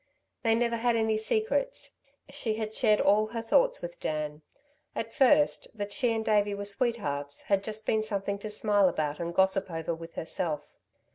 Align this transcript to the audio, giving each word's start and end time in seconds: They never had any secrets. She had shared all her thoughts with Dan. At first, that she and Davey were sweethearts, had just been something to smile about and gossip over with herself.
They 0.41 0.55
never 0.55 0.77
had 0.77 0.95
any 0.95 1.15
secrets. 1.15 1.97
She 2.27 2.55
had 2.55 2.73
shared 2.73 2.99
all 2.99 3.27
her 3.27 3.41
thoughts 3.43 3.83
with 3.83 3.99
Dan. 3.99 4.41
At 4.95 5.13
first, 5.13 5.67
that 5.77 5.93
she 5.93 6.11
and 6.11 6.25
Davey 6.25 6.55
were 6.55 6.65
sweethearts, 6.65 7.43
had 7.43 7.63
just 7.63 7.85
been 7.85 8.01
something 8.01 8.39
to 8.39 8.49
smile 8.49 8.89
about 8.89 9.19
and 9.19 9.31
gossip 9.31 9.69
over 9.69 9.93
with 9.93 10.13
herself. 10.15 10.63